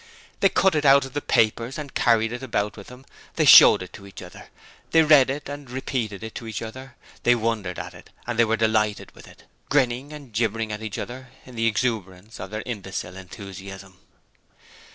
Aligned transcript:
They 0.39 0.49
cut 0.49 0.73
it 0.73 0.83
out 0.83 1.05
of 1.05 1.13
the 1.13 1.21
papers 1.21 1.77
and 1.77 1.93
carried 1.93 2.33
it 2.33 2.41
about 2.41 2.75
with 2.75 2.87
them: 2.87 3.05
they 3.35 3.45
showed 3.45 3.83
it 3.83 3.93
to 3.93 4.07
each 4.07 4.23
other: 4.23 4.47
they 4.89 5.03
read 5.03 5.29
it 5.29 5.47
and 5.47 5.69
repeated 5.69 6.23
it 6.23 6.33
to 6.41 6.47
each 6.47 6.63
other: 6.63 6.95
they 7.21 7.35
wondered 7.35 7.77
at 7.77 7.93
it 7.93 8.09
and 8.25 8.43
were 8.43 8.57
delighted 8.57 9.13
with 9.13 9.27
it, 9.27 9.43
grinning 9.69 10.11
and 10.11 10.33
gibbering 10.33 10.71
at 10.71 10.81
each 10.81 10.97
other 10.97 11.29
in 11.45 11.53
the 11.55 11.67
exuberance 11.67 12.39
of 12.39 12.49
their 12.49 12.63
imbecile 12.65 13.15
enthusiasm. 13.15 13.99